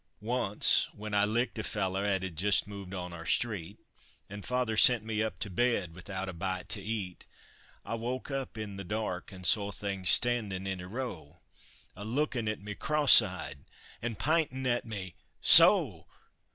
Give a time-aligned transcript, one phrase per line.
[0.19, 3.77] Once, when I licked a feller 'at had just moved on our street,
[4.31, 7.27] An' father sent me up to bed without a bite to eat,
[7.85, 11.41] I woke up in the dark an' saw things standin' in a row,
[11.95, 13.63] A lookin' at me cross eyed
[14.01, 16.07] an' p'intin' at me so!